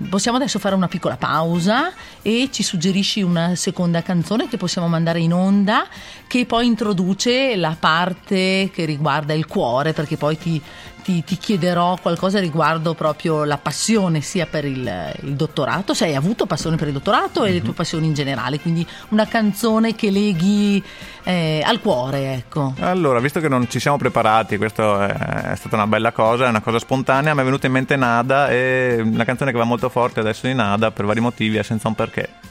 Possiamo 0.10 0.38
adesso 0.38 0.60
fare 0.60 0.76
una 0.76 0.88
piccola 0.88 1.18
pausa 1.18 1.92
e 2.22 2.50
ci 2.52 2.62
suggerisci 2.64 3.22
una 3.22 3.56
seconda 3.56 4.04
canzone 4.04 4.48
che 4.48 4.58
possiamo 4.58 4.88
mandare 4.88 5.20
in 5.20 5.34
onda 5.34 5.88
che 6.28 6.46
poi 6.46 6.68
introduce 6.68 7.56
la 7.56 7.76
parte 7.80 8.70
che 8.72 8.86
riguarda 8.86 9.34
il 9.34 9.48
cuore 9.48 9.94
perché 9.94 10.16
poi 10.16 10.38
ti, 10.38 10.62
ti- 11.02 11.24
ti 11.24 11.38
chiederò 11.38 11.98
qualcosa 12.02 12.40
riguardo 12.40 12.94
proprio 12.94 13.44
la 13.44 13.58
passione 13.58 14.22
sia 14.22 14.46
per 14.46 14.66
il, 14.66 15.14
il 15.22 15.34
dottorato, 15.34 15.94
se 15.94 16.06
hai 16.06 16.16
avuto 16.16 16.46
passione 16.46 16.76
per 16.76 16.88
il 16.88 16.94
dottorato 16.94 17.46
e 17.46 17.52
le 17.52 17.62
tue 17.62 17.74
passioni 17.74 18.08
in 18.08 18.14
generale, 18.14 18.60
quindi 18.60 18.86
una 19.10 19.28
canzone 19.28 19.96
che 19.96 20.12
leghi 20.12 20.84
eh, 21.24 21.62
al 21.66 21.80
cuore, 21.80 22.34
ecco. 22.34 22.74
Allora, 22.80 23.20
visto 23.20 23.40
che 23.40 23.48
non 23.48 23.70
ci 23.70 23.80
siamo 23.80 23.98
preparati, 23.98 24.58
questa 24.58 25.08
è, 25.08 25.52
è 25.52 25.56
stata 25.56 25.76
una 25.76 25.88
bella 25.88 26.12
cosa, 26.12 26.46
è 26.46 26.50
una 26.50 26.62
cosa 26.62 26.80
spontanea, 26.80 27.34
mi 27.34 27.42
è 27.42 27.44
venuta 27.44 27.68
in 27.68 27.74
mente 27.74 27.96
Nada 27.96 28.50
e 28.50 29.00
una 29.04 29.26
canzone 29.26 29.52
che 29.52 29.58
va 29.58 29.64
molto 29.64 29.90
forte 29.90 30.20
adesso 30.20 30.48
di 30.48 30.54
Nada 30.54 30.92
per 30.92 31.06
vari 31.06 31.20
motivi 31.20 31.58
è 31.58 31.64
senza 31.64 31.88
un 31.88 31.96
perché. 31.96 32.49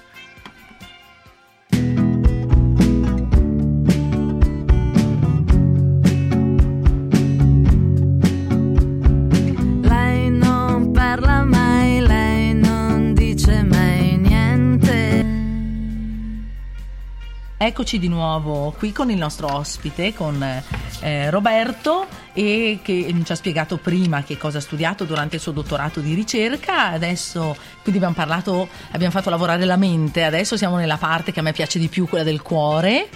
Eccoci 17.79 18.01
di 18.01 18.09
nuovo 18.09 18.75
qui 18.77 18.91
con 18.91 19.09
il 19.09 19.17
nostro 19.17 19.55
ospite, 19.55 20.13
con 20.13 20.43
eh, 20.43 21.31
Roberto, 21.31 22.09
e 22.33 22.81
che 22.83 23.15
ci 23.25 23.31
ha 23.31 23.37
spiegato 23.37 23.77
prima 23.77 24.25
che 24.25 24.37
cosa 24.37 24.59
ha 24.59 24.61
studiato 24.61 25.05
durante 25.05 25.37
il 25.37 25.41
suo 25.41 25.53
dottorato 25.53 26.01
di 26.01 26.13
ricerca. 26.13 26.89
Adesso, 26.89 27.55
quindi 27.83 28.03
abbiamo 28.03 28.17
parlato, 28.17 28.69
abbiamo 28.91 29.13
fatto 29.13 29.31
lavorare 29.31 29.65
la 29.65 29.77
mente, 29.77 30.25
adesso 30.25 30.57
siamo 30.57 30.75
nella 30.75 30.97
parte 30.97 31.31
che 31.31 31.39
a 31.39 31.45
me 31.45 31.53
piace 31.53 31.79
di 31.79 31.87
più, 31.87 32.09
quella 32.09 32.25
del 32.25 32.43
cuore. 32.43 33.11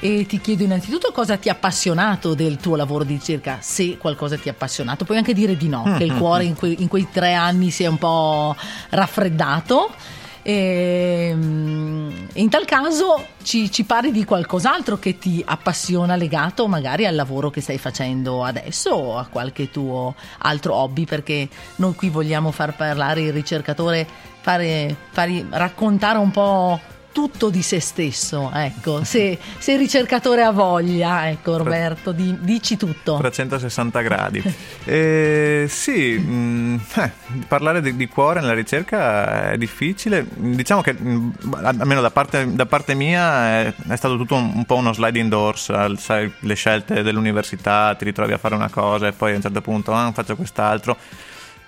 E 0.00 0.26
ti 0.26 0.40
chiedo 0.40 0.64
innanzitutto 0.64 1.12
cosa 1.12 1.36
ti 1.36 1.48
ha 1.48 1.52
appassionato 1.52 2.34
del 2.34 2.56
tuo 2.56 2.74
lavoro 2.74 3.04
di 3.04 3.12
ricerca, 3.12 3.58
se 3.60 3.98
qualcosa 3.98 4.36
ti 4.36 4.48
ha 4.48 4.52
appassionato, 4.52 5.04
puoi 5.04 5.18
anche 5.18 5.32
dire 5.32 5.56
di 5.56 5.68
no, 5.68 5.94
che 5.96 6.02
il 6.02 6.14
cuore 6.18 6.42
in, 6.42 6.56
que- 6.56 6.74
in 6.76 6.88
quei 6.88 7.06
tre 7.12 7.34
anni 7.34 7.70
si 7.70 7.84
è 7.84 7.86
un 7.86 7.98
po' 7.98 8.56
raffreddato. 8.88 9.94
E, 10.42 11.30
mm, 11.34 12.10
in 12.34 12.48
tal 12.48 12.64
caso 12.64 13.26
ci, 13.42 13.70
ci 13.70 13.84
parli 13.84 14.10
di 14.10 14.24
qualcos'altro 14.24 14.98
che 14.98 15.18
ti 15.18 15.42
appassiona 15.44 16.16
legato 16.16 16.66
magari 16.68 17.06
al 17.06 17.14
lavoro 17.14 17.50
che 17.50 17.60
stai 17.60 17.78
facendo 17.78 18.44
adesso 18.44 18.90
o 18.90 19.18
a 19.18 19.26
qualche 19.26 19.70
tuo 19.70 20.14
altro 20.38 20.74
hobby? 20.74 21.04
Perché 21.04 21.48
noi 21.76 21.94
qui 21.94 22.08
vogliamo 22.08 22.50
far 22.50 22.76
parlare 22.76 23.22
il 23.22 23.32
ricercatore, 23.32 24.06
fare, 24.40 24.94
fare- 25.10 25.46
raccontare 25.50 26.18
un 26.18 26.30
po' 26.30 26.80
tutto 27.12 27.50
di 27.50 27.62
se 27.62 27.80
stesso, 27.80 28.50
ecco, 28.52 29.02
se, 29.02 29.38
se 29.58 29.72
il 29.72 29.78
ricercatore 29.78 30.42
ha 30.42 30.50
voglia, 30.52 31.28
ecco 31.28 31.56
Roberto, 31.56 32.12
di- 32.12 32.36
dici 32.40 32.76
tutto. 32.76 33.16
360 33.18 34.00
gradi. 34.00 34.42
Eh, 34.88 35.66
sì, 35.68 36.16
mh, 36.16 36.80
eh, 36.96 37.10
parlare 37.46 37.82
di, 37.82 37.94
di 37.94 38.08
cuore 38.08 38.40
nella 38.40 38.54
ricerca 38.54 39.50
è 39.50 39.58
difficile. 39.58 40.26
Diciamo 40.34 40.80
che, 40.80 40.94
mh, 40.94 41.58
almeno 41.62 42.00
da 42.00 42.10
parte, 42.10 42.54
da 42.54 42.64
parte 42.64 42.94
mia, 42.94 43.48
è, 43.60 43.74
è 43.88 43.96
stato 43.96 44.16
tutto 44.16 44.34
un, 44.36 44.52
un 44.54 44.64
po' 44.64 44.76
uno 44.76 44.94
sliding 44.94 45.28
doors. 45.28 45.68
al- 45.68 45.98
Sai, 45.98 46.32
le 46.40 46.54
scelte 46.54 47.02
dell'università, 47.02 47.94
ti 47.96 48.04
ritrovi 48.06 48.32
a 48.32 48.38
fare 48.38 48.54
una 48.54 48.70
cosa 48.70 49.08
e 49.08 49.12
poi 49.12 49.32
a 49.32 49.36
un 49.36 49.42
certo 49.42 49.60
punto 49.60 49.92
ah, 49.92 50.10
faccio 50.12 50.36
quest'altro. 50.36 50.96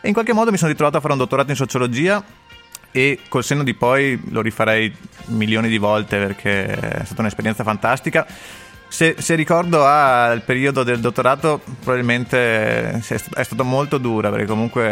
E 0.00 0.08
in 0.08 0.14
qualche 0.14 0.32
modo 0.32 0.50
mi 0.50 0.56
sono 0.56 0.70
ritrovato 0.70 0.96
a 0.96 1.00
fare 1.00 1.12
un 1.12 1.18
dottorato 1.18 1.50
in 1.50 1.56
sociologia 1.56 2.24
e 2.92 3.20
col 3.28 3.44
senno 3.44 3.62
di 3.62 3.74
poi 3.74 4.20
lo 4.30 4.40
rifarei 4.40 4.92
milioni 5.26 5.68
di 5.68 5.78
volte 5.78 6.18
perché 6.18 6.66
è 6.66 7.04
stata 7.04 7.20
un'esperienza 7.20 7.62
fantastica. 7.62 8.26
Se, 8.92 9.14
se 9.18 9.36
ricordo 9.36 9.84
al 9.86 10.42
periodo 10.42 10.82
del 10.82 10.98
dottorato, 10.98 11.60
probabilmente 11.82 12.90
è 12.90 13.00
st- 13.00 13.34
è 13.36 13.42
stato 13.44 13.62
molto 13.64 13.98
dura 13.98 14.30
perché 14.30 14.46
comunque 14.46 14.82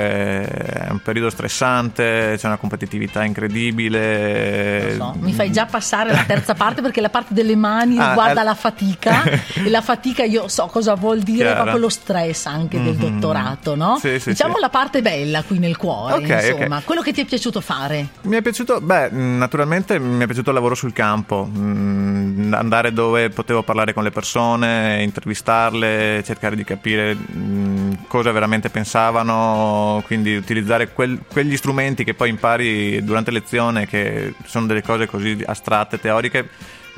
è 0.46 0.86
un 0.90 1.00
periodo 1.02 1.30
stressante, 1.30 2.36
c'è 2.38 2.46
una 2.46 2.58
competitività 2.58 3.24
incredibile. 3.24 4.94
Lo 4.96 5.12
so, 5.12 5.18
mi 5.20 5.32
fai 5.32 5.50
già 5.50 5.66
passare 5.66 6.12
la 6.12 6.24
terza 6.26 6.54
parte 6.54 6.80
perché 6.80 7.00
la 7.00 7.08
parte 7.10 7.34
delle 7.34 7.56
mani 7.56 7.98
Ah, 7.98 8.08
riguarda 8.10 8.40
eh. 8.40 8.44
la 8.44 8.54
fatica 8.54 9.22
e 9.54 9.68
la 9.68 9.80
fatica 9.82 10.22
io 10.24 10.46
so 10.48 10.66
cosa 10.66 10.94
vuol 10.94 11.18
dire 11.20 11.46
Chiaro. 11.46 11.62
proprio 11.62 11.78
lo 11.80 11.88
stress 11.88 12.46
anche 12.46 12.80
del 12.82 12.94
Mhm. 12.98 13.18
dottorato, 13.20 13.74
no? 13.74 13.98
Sì, 14.00 14.18
sì, 14.20 14.30
diciamo 14.30 14.54
sì. 14.54 14.60
la 14.60 14.68
parte 14.68 15.02
bella 15.02 15.42
qui 15.42 15.58
nel 15.58 15.76
cuore, 15.76 16.14
Ok, 16.14 16.28
insomma, 16.52 16.76
ok. 16.78 16.84
quello 16.84 17.02
che 17.02 17.12
ti 17.12 17.20
è 17.22 17.24
piaciuto 17.24 17.60
fare. 17.60 18.06
Mi 18.22 18.36
è 18.36 18.42
piaciuto, 18.42 18.80
beh, 18.80 19.10
mh, 19.10 19.38
naturalmente 19.38 19.98
mi 19.98 20.22
è 20.22 20.26
piaciuto 20.26 20.50
il 20.50 20.54
lavoro 20.54 20.74
sul 20.74 20.92
campo, 20.92 21.44
mh, 21.44 22.54
andare 22.56 22.92
dove 22.92 23.28
potevo 23.30 23.62
parlare 23.62 23.87
con 23.92 24.02
le 24.04 24.10
persone, 24.10 25.02
intervistarle, 25.02 26.22
cercare 26.24 26.56
di 26.56 26.64
capire 26.64 27.14
mh, 27.14 28.06
cosa 28.06 28.32
veramente 28.32 28.70
pensavano, 28.70 30.02
quindi 30.06 30.36
utilizzare 30.36 30.92
quel- 30.92 31.20
quegli 31.30 31.56
strumenti 31.56 32.04
che 32.04 32.14
poi 32.14 32.30
impari 32.30 33.02
durante 33.04 33.30
lezione, 33.30 33.86
che 33.86 34.34
sono 34.44 34.66
delle 34.66 34.82
cose 34.82 35.06
così 35.06 35.42
astratte, 35.44 36.00
teoriche, 36.00 36.48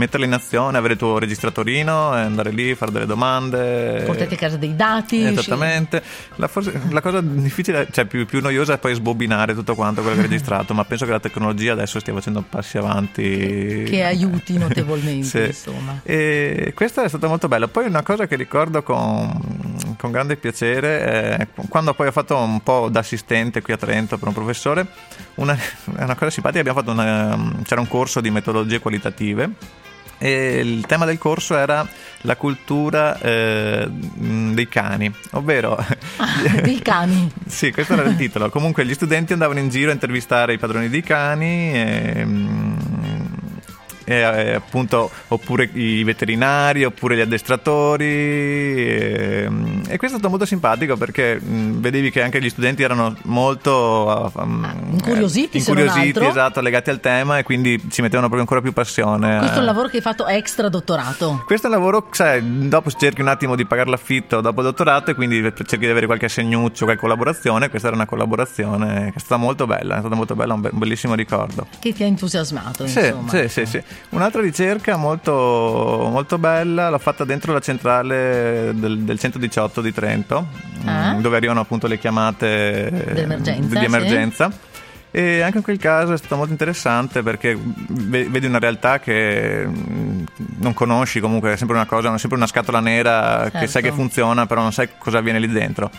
metterle 0.00 0.26
in 0.26 0.32
azione, 0.32 0.76
avere 0.78 0.94
il 0.94 0.98
tuo 0.98 1.18
registratorino, 1.18 2.16
e 2.16 2.20
andare 2.20 2.50
lì, 2.50 2.74
fare 2.74 2.90
delle 2.90 3.06
domande. 3.06 4.02
Portate 4.06 4.34
a 4.34 4.38
casa 4.38 4.56
dei 4.56 4.74
dati. 4.74 5.24
Esattamente. 5.24 6.02
La, 6.36 6.48
forse- 6.48 6.80
la 6.90 7.00
cosa 7.00 7.20
difficile, 7.20 7.86
cioè 7.90 8.06
più, 8.06 8.26
più 8.26 8.40
noiosa 8.40 8.74
è 8.74 8.78
poi 8.78 8.94
sbobinare 8.94 9.54
tutto 9.54 9.74
quanto 9.74 10.00
quello 10.00 10.16
che 10.16 10.22
hai 10.22 10.28
registrato, 10.30 10.74
ma 10.74 10.84
penso 10.84 11.04
che 11.04 11.10
la 11.12 11.20
tecnologia 11.20 11.72
adesso 11.72 12.00
stia 12.00 12.12
facendo 12.12 12.42
passi 12.48 12.78
avanti. 12.78 13.22
Che, 13.22 13.84
che 13.88 14.04
aiuti 14.04 14.56
notevolmente, 14.58 15.24
Sì. 15.28 15.38
insomma. 15.68 16.00
E 16.02 16.72
questa 16.74 17.04
è 17.04 17.08
stata 17.08 17.28
molto 17.28 17.46
bella. 17.48 17.68
Poi 17.68 17.86
una 17.86 18.02
cosa 18.02 18.26
che 18.26 18.36
ricordo 18.36 18.82
con, 18.82 19.94
con 19.98 20.10
grande 20.10 20.36
piacere 20.36 21.00
è 21.36 21.48
quando 21.68 21.94
poi 21.94 22.06
ho 22.08 22.12
fatto 22.12 22.36
un 22.36 22.62
po' 22.62 22.88
da 22.90 23.00
assistente 23.00 23.60
qui 23.62 23.72
a 23.72 23.76
Trento 23.76 24.16
per 24.18 24.28
un 24.28 24.34
professore, 24.34 24.86
una, 25.36 25.54
è 25.96 26.02
una 26.02 26.14
cosa 26.14 26.30
simpatica, 26.30 26.60
abbiamo 26.60 26.78
fatto 26.80 26.90
una- 26.92 27.58
c'era 27.64 27.80
un 27.80 27.88
corso 27.88 28.20
di 28.20 28.30
metodologie 28.30 28.78
qualitative 28.80 29.50
e 30.22 30.60
il 30.62 30.84
tema 30.86 31.06
del 31.06 31.16
corso 31.16 31.56
era 31.56 31.88
la 32.22 32.36
cultura 32.36 33.18
eh, 33.18 33.88
dei 33.88 34.68
cani, 34.68 35.10
ovvero 35.32 35.76
Ah, 36.16 36.60
dei 36.62 36.80
cani. 36.82 37.30
sì, 37.48 37.72
questo 37.72 37.94
era 37.94 38.02
il 38.02 38.16
titolo. 38.16 38.50
Comunque 38.50 38.84
gli 38.84 38.92
studenti 38.92 39.32
andavano 39.32 39.58
in 39.60 39.70
giro 39.70 39.90
a 39.90 39.94
intervistare 39.94 40.52
i 40.52 40.58
padroni 40.58 40.90
dei 40.90 41.02
cani 41.02 41.72
e, 41.72 42.26
eh, 44.18 44.54
appunto, 44.54 45.10
oppure 45.28 45.68
i 45.72 46.02
veterinari, 46.04 46.84
oppure 46.84 47.16
gli 47.16 47.20
addestratori. 47.20 48.04
E, 48.04 49.48
e 49.88 49.96
questo 49.96 50.16
è 50.16 50.18
stato 50.18 50.28
molto 50.28 50.44
simpatico 50.44 50.96
perché 50.96 51.38
mh, 51.40 51.80
vedevi 51.80 52.10
che 52.10 52.22
anche 52.22 52.40
gli 52.40 52.48
studenti 52.48 52.82
erano 52.82 53.16
molto 53.22 54.32
um, 54.34 54.64
ah, 54.64 54.74
incuriositi, 54.90 55.56
eh, 55.56 55.60
incuriositi 55.60 56.24
esatto, 56.24 56.60
legati 56.60 56.90
al 56.90 57.00
tema 57.00 57.38
e 57.38 57.42
quindi 57.42 57.78
ci 57.90 58.02
mettevano 58.02 58.28
proprio 58.28 58.40
ancora 58.40 58.60
più 58.60 58.72
passione. 58.72 59.38
Questo 59.38 59.56
è 59.56 59.60
un 59.60 59.64
lavoro 59.64 59.88
che 59.88 59.96
hai 59.96 60.02
fatto 60.02 60.26
extra 60.26 60.68
dottorato. 60.68 61.42
Questo 61.46 61.66
è 61.66 61.70
un 61.70 61.76
lavoro, 61.76 62.08
sai, 62.10 62.68
dopo 62.68 62.90
cerchi 62.90 63.20
un 63.20 63.28
attimo 63.28 63.56
di 63.56 63.64
pagare 63.66 63.90
l'affitto 63.90 64.40
dopo 64.40 64.60
il 64.60 64.66
dottorato 64.66 65.10
e 65.10 65.14
quindi 65.14 65.42
cerchi 65.42 65.78
di 65.78 65.88
avere 65.88 66.06
qualche 66.06 66.26
assegnuccio, 66.26 66.84
qualche 66.84 67.02
collaborazione. 67.02 67.68
Questa 67.68 67.88
era 67.88 67.96
una 67.96 68.06
collaborazione 68.06 69.10
che 69.10 69.16
è 69.16 69.20
stata 69.20 69.36
molto 69.36 69.66
bella, 69.66 69.96
è 69.96 69.98
stata 70.00 70.14
molto 70.14 70.34
bella, 70.34 70.54
un, 70.54 70.60
be- 70.60 70.70
un 70.72 70.78
bellissimo 70.78 71.14
ricordo. 71.14 71.66
Che 71.78 71.92
ti 71.92 72.02
ha 72.02 72.06
entusiasmato, 72.06 72.86
sì, 72.86 72.98
insomma. 72.98 73.30
Sì, 73.30 73.48
sì, 73.48 73.66
sì. 73.66 73.82
Un'altra 74.10 74.40
ricerca 74.42 74.96
molto, 74.96 75.32
molto 76.10 76.36
bella 76.38 76.90
l'ho 76.90 76.98
fatta 76.98 77.24
dentro 77.24 77.52
la 77.52 77.60
centrale 77.60 78.72
del, 78.74 79.00
del 79.00 79.18
118 79.18 79.80
di 79.80 79.92
Trento, 79.92 80.48
ah. 80.84 81.14
dove 81.20 81.36
arrivano 81.36 81.60
appunto 81.60 81.86
le 81.86 81.98
chiamate 81.98 83.12
D'emergenza, 83.12 83.78
di 83.78 83.84
emergenza. 83.84 84.50
Sì. 84.50 84.68
E 85.12 85.40
anche 85.42 85.58
in 85.58 85.64
quel 85.64 85.78
caso 85.78 86.12
è 86.12 86.16
stato 86.16 86.36
molto 86.36 86.52
interessante 86.52 87.22
perché 87.22 87.58
vedi 87.58 88.46
una 88.46 88.60
realtà 88.60 89.00
che 89.00 89.64
mm, 89.66 90.24
non 90.58 90.72
conosci, 90.72 91.20
comunque 91.20 91.52
è 91.52 91.56
sempre 91.56 91.76
una 91.76 91.86
cosa, 91.86 92.12
è 92.14 92.18
sempre 92.18 92.36
una 92.36 92.46
scatola 92.46 92.80
nera 92.80 93.42
certo. 93.42 93.58
che 93.58 93.66
sai 93.66 93.82
che 93.82 93.88
certo. 93.88 94.02
funziona, 94.02 94.46
però 94.46 94.62
non 94.62 94.72
sai 94.72 94.88
cosa 94.98 95.18
avviene 95.18 95.38
lì 95.40 95.48
dentro 95.48 95.90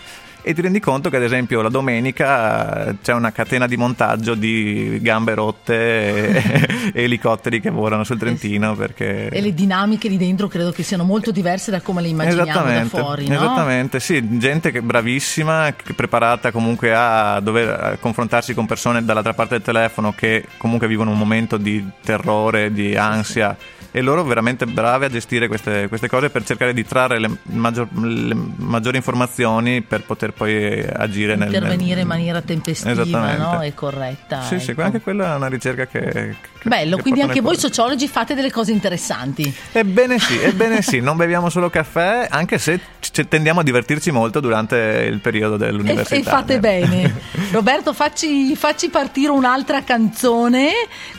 e 0.41 0.53
ti 0.53 0.61
rendi 0.61 0.79
conto 0.79 1.09
che 1.09 1.17
ad 1.17 1.23
esempio 1.23 1.61
la 1.61 1.69
domenica 1.69 2.87
eh, 2.87 2.95
c'è 3.01 3.13
una 3.13 3.31
catena 3.31 3.67
di 3.67 3.77
montaggio 3.77 4.35
di 4.35 4.99
gambe 5.01 5.33
rotte 5.33 5.73
e, 5.73 6.91
e 6.93 7.03
elicotteri 7.03 7.59
che 7.61 7.69
volano 7.69 8.03
sul 8.03 8.17
Trentino 8.17 8.75
perché... 8.75 9.29
e 9.29 9.41
le 9.41 9.53
dinamiche 9.53 10.09
lì 10.09 10.17
dentro 10.17 10.47
credo 10.47 10.71
che 10.71 10.83
siano 10.83 11.03
molto 11.03 11.31
diverse 11.31 11.71
da 11.71 11.81
come 11.81 12.01
le 12.01 12.07
immaginiamo 12.09 12.71
da 12.71 12.85
fuori 12.85 13.27
no? 13.27 13.35
esattamente 13.35 13.99
sì 13.99 14.37
gente 14.37 14.71
che 14.71 14.81
bravissima 14.81 15.73
che 15.75 15.93
preparata 15.93 16.51
comunque 16.51 16.93
a 16.93 17.39
dover 17.39 17.97
confrontarsi 17.99 18.53
con 18.53 18.65
persone 18.65 19.03
dall'altra 19.03 19.33
parte 19.33 19.55
del 19.55 19.63
telefono 19.63 20.13
che 20.13 20.45
comunque 20.57 20.87
vivono 20.87 21.11
un 21.11 21.17
momento 21.17 21.57
di 21.57 21.85
terrore 22.03 22.71
di 22.71 22.95
ansia 22.95 23.55
e 23.91 24.01
loro 24.01 24.23
veramente 24.23 24.65
bravi 24.65 25.05
a 25.05 25.09
gestire 25.09 25.47
queste, 25.47 25.87
queste 25.87 26.07
cose 26.07 26.29
per 26.29 26.43
cercare 26.43 26.73
di 26.73 26.85
trarre 26.85 27.19
le, 27.19 27.29
maggior, 27.43 27.87
le, 27.93 28.35
maggiori 28.55 28.97
informazioni 28.97 29.81
per 29.81 30.03
poter 30.03 30.31
poi 30.31 30.79
agire 30.81 31.35
nel 31.35 31.53
intervenire 31.53 32.01
in 32.01 32.07
maniera 32.07 32.41
tempestiva 32.41 33.35
no? 33.35 33.61
e 33.61 33.73
corretta 33.73 34.41
sì 34.41 34.55
ecco. 34.55 34.63
sì 34.63 34.75
anche 34.77 35.01
quella 35.01 35.33
è 35.33 35.35
una 35.35 35.47
ricerca 35.47 35.85
che, 35.85 35.99
che 35.99 36.35
bello 36.63 36.95
che 36.95 37.01
quindi 37.01 37.21
anche 37.21 37.41
voi 37.41 37.57
sociologi 37.57 38.07
fate 38.07 38.33
delle 38.33 38.51
cose 38.51 38.71
interessanti. 38.71 39.53
Ebbene 39.71 40.19
sì 40.19 40.39
ebbene 40.41 40.81
sì 40.81 40.99
non 40.99 41.17
beviamo 41.17 41.49
solo 41.49 41.69
caffè 41.69 42.27
anche 42.29 42.57
se 42.57 42.79
tendiamo 43.27 43.59
a 43.59 43.63
divertirci 43.63 44.11
molto 44.11 44.39
durante 44.39 45.07
il 45.09 45.19
periodo 45.19 45.57
dell'università. 45.57 46.15
E, 46.15 46.19
e 46.19 46.23
fate 46.23 46.59
bene. 46.59 47.13
Roberto 47.51 47.93
facci, 47.93 48.55
facci, 48.55 48.89
partire 48.89 49.31
un'altra 49.31 49.83
canzone 49.83 50.69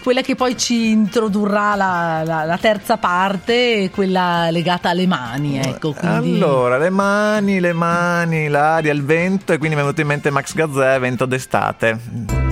quella 0.03 0.23
che 0.23 0.35
poi 0.35 0.57
ci 0.57 0.91
introdurrà 0.91 1.75
la, 1.75 2.23
la, 2.25 2.45
la 2.45 2.57
terza 2.63 2.97
parte, 2.97 3.91
quella 3.93 4.49
legata 4.51 4.91
alle 4.91 5.09
mani. 5.09 5.59
Ecco, 5.59 5.93
quindi... 5.93 6.37
Allora, 6.37 6.79
le 6.79 6.91
mani, 6.91 7.59
le 7.59 7.73
mani, 7.73 8.47
l'aria, 8.47 8.93
il 8.93 9.05
vento, 9.05 9.53
e 9.53 9.59
quindi 9.59 9.75
mi 9.75 9.81
è 9.81 9.85
venuto 9.85 10.01
in 10.01 10.07
mente 10.07 10.31
Max 10.31 10.55
Gazzè, 10.55 11.01
vento 11.01 11.27
d'estate. 11.27 12.52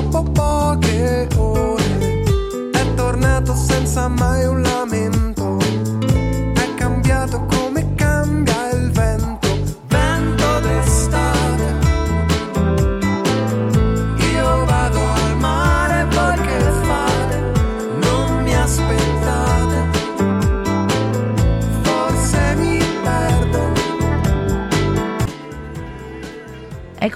dopo 0.00 0.22
poche 0.30 1.28
ore. 1.36 2.22
È 2.72 2.94
tornato 2.94 3.54
senza 3.54 4.06
mai 4.08 4.44
un 4.46 4.62
lavoro 4.62 4.77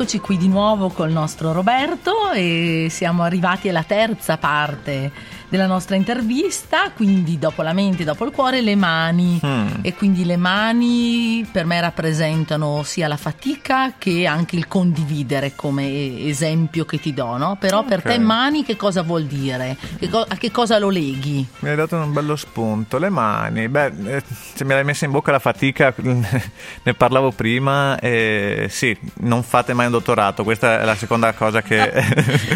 Eccoci 0.02 0.18
qui 0.18 0.36
di 0.36 0.48
nuovo 0.48 0.88
col 0.88 1.12
nostro 1.12 1.52
Roberto 1.52 2.32
e 2.32 2.88
siamo 2.90 3.22
arrivati 3.22 3.68
alla 3.68 3.84
terza 3.84 4.36
parte 4.36 5.12
della 5.52 5.66
nostra 5.66 5.96
intervista, 5.96 6.92
quindi 6.96 7.38
dopo 7.38 7.60
la 7.60 7.74
mente, 7.74 8.04
dopo 8.04 8.24
il 8.24 8.30
cuore, 8.30 8.62
le 8.62 8.74
mani. 8.74 9.38
Mm. 9.44 9.66
E 9.82 9.92
quindi 9.92 10.24
le 10.24 10.38
mani 10.38 11.46
per 11.52 11.66
me 11.66 11.78
rappresentano 11.78 12.82
sia 12.84 13.06
la 13.06 13.18
fatica 13.18 13.92
che 13.98 14.24
anche 14.24 14.56
il 14.56 14.66
condividere 14.66 15.52
come 15.54 16.26
esempio 16.26 16.86
che 16.86 16.98
ti 16.98 17.12
do, 17.12 17.36
no? 17.36 17.58
Però 17.60 17.80
okay. 17.80 17.90
per 17.90 18.02
te 18.02 18.18
mani 18.18 18.64
che 18.64 18.76
cosa 18.76 19.02
vuol 19.02 19.24
dire? 19.24 19.76
Che 19.98 20.08
co- 20.08 20.24
a 20.26 20.36
che 20.36 20.50
cosa 20.50 20.78
lo 20.78 20.88
leghi? 20.88 21.46
Mi 21.58 21.68
hai 21.68 21.76
dato 21.76 21.96
un 21.96 22.14
bello 22.14 22.36
spunto. 22.36 22.96
Le 22.96 23.10
mani, 23.10 23.68
beh, 23.68 23.92
eh, 24.06 24.22
se 24.54 24.64
me 24.64 24.72
l'hai 24.72 24.84
messa 24.84 25.04
in 25.04 25.10
bocca 25.10 25.32
la 25.32 25.38
fatica, 25.38 25.92
ne 26.00 26.94
parlavo 26.96 27.30
prima, 27.30 27.98
eh, 27.98 28.68
sì, 28.70 28.96
non 29.16 29.42
fate 29.42 29.74
mai 29.74 29.84
un 29.84 29.92
dottorato, 29.92 30.44
questa 30.44 30.80
è 30.80 30.84
la 30.86 30.96
seconda 30.96 31.34
cosa 31.34 31.60
che... 31.60 31.92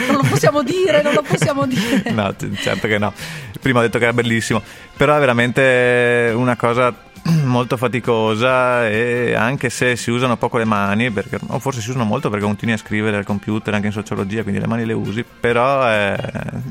non 0.09 0.17
lo 0.17 0.25
possiamo 0.27 0.63
dire, 0.63 1.03
non 1.03 1.13
lo 1.13 1.21
possiamo 1.21 1.67
dire. 1.69 2.11
no, 2.13 2.35
certo 2.55 2.85
che 2.87 2.99
no. 2.99 3.13
Prima 3.61 3.81
ho 3.81 3.83
detto 3.83 3.99
che 3.99 4.05
era 4.05 4.13
bellissimo, 4.13 4.63
però 4.97 5.17
è 5.17 5.19
veramente 5.21 6.33
una 6.35 6.57
cosa 6.57 6.95
molto 7.45 7.77
faticosa 7.77 8.89
e 8.89 9.35
anche 9.35 9.71
se 9.71 9.97
si 9.97 10.11
usano 10.11 10.37
poco 10.37 10.59
le 10.59 10.65
mani, 10.65 11.11
perché, 11.11 11.39
o 11.47 11.59
forse 11.59 11.81
si 11.81 11.91
usano 11.91 12.05
molto 12.05 12.31
perché 12.31 12.45
continui 12.45 12.75
a 12.75 12.79
scrivere 12.79 13.17
al 13.17 13.25
computer 13.25 13.75
anche 13.75 13.87
in 13.87 13.93
sociologia, 13.93 14.43
quindi 14.43 14.61
le 14.61 14.67
mani 14.67 14.85
le 14.85 14.93
usi, 14.93 15.25
però 15.25 15.89
eh, 15.91 16.17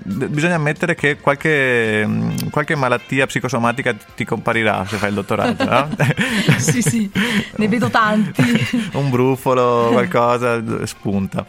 bisogna 0.03 0.55
ammettere 0.55 0.95
che 0.95 1.17
qualche, 1.17 2.07
qualche, 2.51 2.75
malattia 2.75 3.25
psicosomatica 3.25 3.95
ti 4.15 4.23
comparirà 4.25 4.85
se 4.87 4.97
fai 4.97 5.09
il 5.09 5.15
dottorato. 5.15 5.63
No? 5.63 5.89
sì, 6.57 6.81
sì, 6.81 7.09
ne 7.55 7.67
vedo 7.67 7.89
tanti. 7.89 8.43
Un 8.93 9.09
brufolo, 9.09 9.89
qualcosa 9.91 10.61
spunta. 10.85 11.45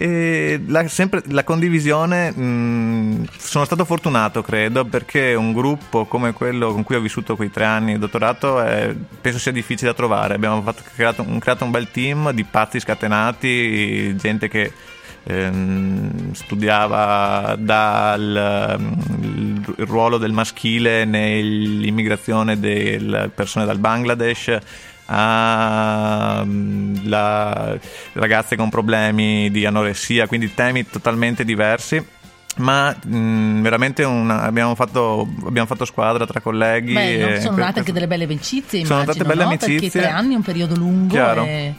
E 0.00 0.62
la, 0.68 0.86
sempre, 0.86 1.22
la 1.26 1.42
condivisione, 1.42 2.30
mh, 2.30 3.26
sono 3.36 3.64
stato 3.64 3.84
fortunato 3.84 4.42
credo 4.42 4.84
perché 4.84 5.34
un 5.34 5.52
gruppo 5.52 6.04
come 6.04 6.32
quello 6.32 6.70
con 6.72 6.84
cui 6.84 6.94
ho 6.94 7.00
vissuto 7.00 7.34
quei 7.34 7.50
tre 7.50 7.64
anni 7.64 7.94
di 7.94 7.98
dottorato 7.98 8.62
è, 8.62 8.94
penso 9.20 9.40
sia 9.40 9.50
difficile 9.50 9.90
da 9.90 9.96
trovare. 9.96 10.34
Abbiamo 10.34 10.62
fatto, 10.62 10.82
creato, 10.94 11.22
un, 11.22 11.40
creato 11.40 11.64
un 11.64 11.72
bel 11.72 11.90
team 11.90 12.30
di 12.30 12.44
pazzi 12.44 12.78
scatenati, 12.78 14.14
gente 14.14 14.46
che 14.46 14.72
ehm, 15.24 16.32
studiava 16.32 17.56
dal 17.58 18.78
il 19.20 19.74
ruolo 19.78 20.16
del 20.16 20.30
maschile 20.30 21.04
nell'immigrazione 21.06 22.60
delle 22.60 23.30
persone 23.34 23.64
dal 23.64 23.78
Bangladesh 23.78 24.58
a 25.10 26.42
mm, 26.44 26.94
la, 27.04 27.78
ragazze 28.12 28.56
con 28.56 28.68
problemi 28.68 29.50
di 29.50 29.64
anoressia, 29.64 30.26
quindi 30.26 30.52
temi 30.54 30.86
totalmente 30.86 31.44
diversi 31.44 32.04
ma 32.56 32.90
mh, 32.90 33.16
mm, 33.16 33.62
veramente 33.62 34.02
una, 34.04 34.42
abbiamo, 34.42 34.74
fatto, 34.74 35.28
abbiamo, 35.46 35.66
fatto, 35.66 35.84
squadra 35.84 36.26
tra 36.26 36.40
colleghi. 36.40 36.92
Beh, 36.92 37.38
sono 37.40 37.56
nate 37.56 37.78
anche 37.78 37.92
delle 37.92 38.08
belle 38.08 38.24
amicizie, 38.24 38.84
sono 38.84 39.02
state 39.02 39.24
belle 39.24 39.42
no? 39.42 39.48
amicizie. 39.48 39.78
Perché 39.78 39.98
tre 40.00 40.08
anni 40.08 40.34
è 40.34 40.36
un 40.36 40.42
periodo 40.42 40.74
lungo. 40.74 41.14
Chiaro. 41.14 41.44
E 41.44 41.74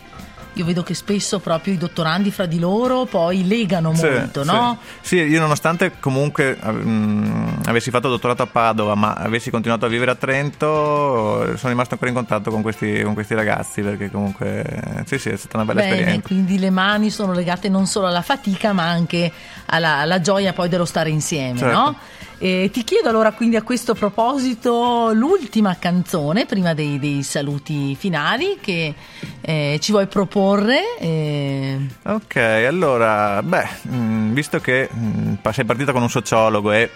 io 0.53 0.65
vedo 0.65 0.83
che 0.83 0.93
spesso 0.93 1.39
proprio 1.39 1.73
i 1.73 1.77
dottorandi 1.77 2.31
fra 2.31 2.45
di 2.45 2.59
loro 2.59 3.05
poi 3.05 3.47
legano 3.47 3.93
sì, 3.93 4.07
molto, 4.07 4.43
no? 4.43 4.79
Sì. 5.01 5.17
sì. 5.17 5.23
io 5.23 5.39
nonostante 5.39 5.93
comunque 5.99 6.55
mh, 6.55 7.61
avessi 7.65 7.89
fatto 7.91 8.09
dottorato 8.09 8.43
a 8.43 8.47
Padova, 8.47 8.95
ma 8.95 9.13
avessi 9.13 9.49
continuato 9.49 9.85
a 9.85 9.89
vivere 9.89 10.11
a 10.11 10.15
Trento, 10.15 11.55
sono 11.55 11.69
rimasto 11.69 11.93
ancora 11.93 12.09
in 12.09 12.15
contatto 12.15 12.51
con 12.51 12.61
questi, 12.61 13.01
con 13.03 13.13
questi 13.13 13.35
ragazzi 13.35 13.81
perché 13.81 14.09
comunque 14.11 14.63
sì, 15.05 15.17
sì, 15.17 15.29
è 15.29 15.37
stata 15.37 15.57
una 15.57 15.65
bella 15.65 15.81
Bene, 15.81 15.95
esperienza. 15.95 16.27
Quindi 16.27 16.59
le 16.59 16.69
mani 16.69 17.09
sono 17.09 17.33
legate 17.33 17.69
non 17.69 17.85
solo 17.85 18.07
alla 18.07 18.21
fatica, 18.21 18.73
ma 18.73 18.87
anche 18.87 19.31
alla, 19.67 19.97
alla 19.97 20.19
gioia 20.19 20.53
poi 20.53 20.69
dello 20.69 20.85
stare 20.85 21.09
insieme, 21.09 21.59
certo. 21.59 21.77
no? 21.77 21.97
E 22.41 22.69
ti 22.71 22.85
chiedo 22.85 23.09
allora 23.09 23.33
quindi 23.33 23.57
a 23.57 23.63
questo 23.63 23.93
proposito 23.93 25.11
l'ultima 25.13 25.75
canzone 25.77 26.45
prima 26.45 26.73
dei, 26.73 26.97
dei 26.97 27.21
saluti 27.21 27.95
finali 27.95 28.57
che 28.61 28.93
eh, 29.41 29.77
ci 29.81 29.91
vuoi 29.91 30.07
proporre. 30.07 30.97
Eh... 30.99 31.77
Ok, 32.03 32.37
allora, 32.37 33.43
beh, 33.43 33.67
mm, 33.89 34.33
visto 34.33 34.59
che 34.61 34.89
mm, 34.93 35.33
sei 35.51 35.65
partita 35.65 35.91
con 35.91 36.01
un 36.01 36.09
sociologo 36.09 36.71
e 36.71 36.89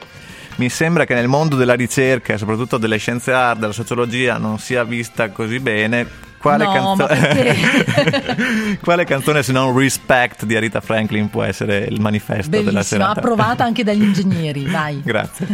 mi 0.56 0.70
sembra 0.70 1.04
che 1.04 1.14
nel 1.14 1.28
mondo 1.28 1.58
della 1.58 1.74
ricerca, 1.74 2.38
soprattutto 2.38 2.78
delle 2.78 2.98
scienze 2.98 3.34
hard, 3.34 3.60
della 3.60 3.74
sociologia, 3.74 4.38
non 4.38 4.60
sia 4.60 4.86
vista 4.86 5.30
così 5.32 5.60
bene. 5.60 6.32
Quale, 6.44 6.66
no, 6.66 6.74
canzo- 6.74 7.08
Quale 8.84 9.06
canzone 9.06 9.44
se 9.44 9.54
non 9.54 9.78
Respect 9.78 10.44
di 10.44 10.58
Arita 10.58 10.82
Franklin 10.82 11.30
può 11.30 11.42
essere 11.44 11.78
il 11.90 12.02
manifesto 12.02 12.50
Bellissima, 12.50 12.70
della 12.72 12.84
serata? 12.84 13.20
approvata 13.22 13.64
anche 13.64 13.86
dagli 13.86 14.04
ingegneri, 14.04 14.66
vai. 14.70 15.02
Grazie. 15.02 15.48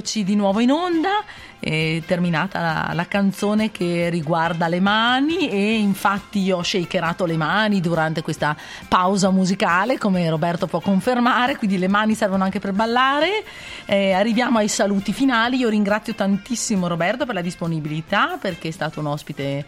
Eccoci 0.00 0.24
di 0.24 0.34
nuovo 0.34 0.60
in 0.60 0.70
onda, 0.70 1.22
è 1.58 2.00
terminata 2.06 2.58
la, 2.58 2.90
la, 2.94 3.06
canzone 3.06 3.70
che 3.70 4.08
riguarda 4.08 4.66
le 4.66 4.80
mani 4.80 5.50
e 5.50 5.74
infatti 5.74 6.38
io 6.38 6.56
ho 6.56 6.62
shakerato 6.62 7.26
le 7.26 7.36
mani 7.36 7.82
durante 7.82 8.22
questa 8.22 8.56
pausa 8.88 9.28
musicale 9.28 9.98
come 9.98 10.26
Roberto 10.30 10.66
può 10.66 10.80
confermare, 10.80 11.58
quindi 11.58 11.76
le 11.76 11.88
mani 11.88 12.14
servono 12.14 12.44
anche 12.44 12.60
per 12.60 12.72
ballare. 12.72 13.44
Eh, 13.84 14.12
arriviamo 14.12 14.56
ai 14.56 14.68
saluti 14.68 15.12
finali, 15.12 15.58
io 15.58 15.68
ringrazio 15.68 16.14
tantissimo 16.14 16.86
Roberto 16.88 17.26
per 17.26 17.34
la 17.34 17.42
disponibilità 17.42 18.38
perché 18.40 18.68
è 18.68 18.72
stato 18.72 19.00
un 19.00 19.06
ospite 19.08 19.66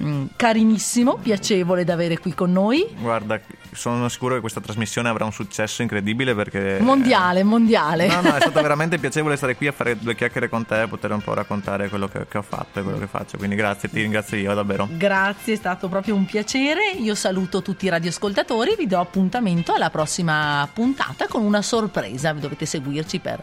Mm, 0.00 0.24
carinissimo, 0.34 1.18
piacevole 1.22 1.84
da 1.84 1.92
avere 1.92 2.18
qui 2.18 2.34
con 2.34 2.50
noi. 2.50 2.84
Guarda, 2.98 3.40
sono 3.70 4.08
sicuro 4.08 4.34
che 4.34 4.40
questa 4.40 4.60
trasmissione 4.60 5.08
avrà 5.08 5.24
un 5.24 5.32
successo 5.32 5.82
incredibile 5.82 6.34
perché... 6.34 6.78
Mondiale, 6.80 7.44
mondiale. 7.44 8.08
No, 8.08 8.20
no, 8.20 8.34
è 8.34 8.40
stato 8.40 8.60
veramente 8.62 8.98
piacevole 8.98 9.36
stare 9.36 9.54
qui 9.54 9.68
a 9.68 9.72
fare 9.72 9.96
due 9.96 10.16
chiacchiere 10.16 10.48
con 10.48 10.66
te 10.66 10.82
e 10.82 10.88
poter 10.88 11.12
un 11.12 11.20
po' 11.20 11.32
raccontare 11.34 11.88
quello 11.88 12.08
che, 12.08 12.26
che 12.26 12.38
ho 12.38 12.42
fatto 12.42 12.80
e 12.80 12.82
quello 12.82 12.98
che 12.98 13.06
faccio. 13.06 13.36
Quindi 13.36 13.54
grazie, 13.54 13.88
ti 13.88 14.00
ringrazio 14.00 14.36
io 14.36 14.52
davvero. 14.52 14.88
Grazie, 14.90 15.54
è 15.54 15.56
stato 15.56 15.88
proprio 15.88 16.16
un 16.16 16.24
piacere. 16.24 16.90
Io 16.98 17.14
saluto 17.14 17.62
tutti 17.62 17.86
i 17.86 17.88
radioascoltatori, 17.88 18.74
vi 18.76 18.88
do 18.88 18.98
appuntamento 18.98 19.72
alla 19.74 19.90
prossima 19.90 20.68
puntata 20.72 21.28
con 21.28 21.44
una 21.44 21.62
sorpresa. 21.62 22.32
Dovete 22.32 22.66
seguirci 22.66 23.20
per 23.20 23.40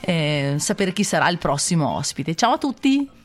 eh, 0.00 0.54
sapere 0.58 0.92
chi 0.92 1.02
sarà 1.02 1.28
il 1.28 1.38
prossimo 1.38 1.88
ospite. 1.96 2.36
Ciao 2.36 2.52
a 2.52 2.58
tutti! 2.58 3.18